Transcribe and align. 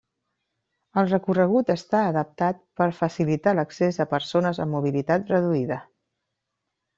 El 1.01 1.09
recorregut 1.09 1.69
està 1.73 1.99
adaptat 2.13 2.63
per 2.81 2.87
facilitar 3.01 3.53
l'accés 3.59 4.01
a 4.07 4.09
persones 4.15 4.63
amb 4.65 4.79
mobilitat 4.79 5.31
reduïda. 5.35 5.79